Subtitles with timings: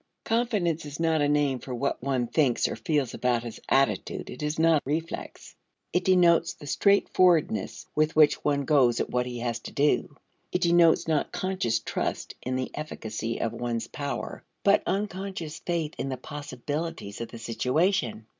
[0.23, 4.41] Confidence is not a name for what one thinks or feels about his attitude it
[4.41, 5.55] is not reflex.
[5.93, 10.15] It denotes the straightforwardness with which one goes at what he has to do.
[10.51, 16.09] It denotes not conscious trust in the efficacy of one's powers but unconscious faith in
[16.09, 18.25] the possibilities of the situation.